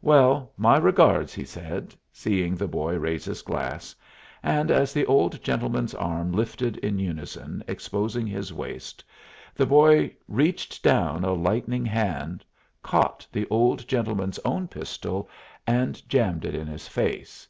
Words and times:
"Well, 0.00 0.52
my 0.56 0.78
regards," 0.78 1.34
he 1.34 1.42
said, 1.44 1.92
seeing 2.12 2.54
the 2.54 2.68
boy 2.68 2.96
raise 2.98 3.24
his 3.24 3.42
glass; 3.42 3.96
and 4.40 4.70
as 4.70 4.92
the 4.92 5.04
old 5.06 5.42
gentleman's 5.42 5.92
arm 5.96 6.30
lifted 6.30 6.76
in 6.76 7.00
unison, 7.00 7.64
exposing 7.66 8.24
his 8.24 8.52
waist, 8.52 9.02
the 9.56 9.66
boy 9.66 10.14
reached 10.28 10.84
down 10.84 11.24
a 11.24 11.32
lightning 11.32 11.84
hand, 11.84 12.44
caught 12.80 13.26
the 13.32 13.48
old 13.50 13.88
gentleman's 13.88 14.38
own 14.44 14.68
pistol, 14.68 15.28
and 15.66 16.08
jammed 16.08 16.44
it 16.44 16.54
in 16.54 16.68
his 16.68 16.86
face. 16.86 17.48